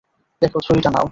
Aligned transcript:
দেখো 0.41 0.57
ছুরিটা 0.61 0.89
নাও। 0.89 0.99